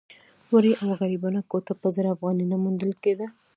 ورې 0.53 0.71
او 0.81 0.89
غریبانه 0.99 1.41
کوټه 1.51 1.73
په 1.81 1.87
زر 1.95 2.05
افغانۍ 2.13 2.45
نه 2.51 2.57
موندل 2.63 2.91
کېده. 3.03 3.27